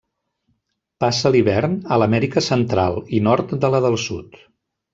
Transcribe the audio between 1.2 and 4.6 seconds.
l'hivern a l'Amèrica Central i nord de la del Sud.